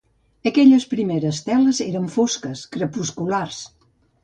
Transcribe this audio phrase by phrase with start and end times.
[0.51, 3.63] Aquelles primeres teles eren fosques, crepusculars.